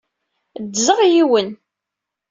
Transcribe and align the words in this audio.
Ddzeɣ 0.63 0.99
yiwen. 1.11 1.49